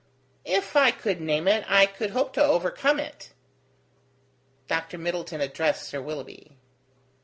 [0.49, 3.33] "If I could name it, I could hope to overcome it."
[4.67, 4.97] Dr.
[4.97, 6.57] Middleton addressed Sir Willoughby.